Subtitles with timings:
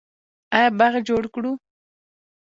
[0.55, 1.51] آیا باغ جوړ کړو؟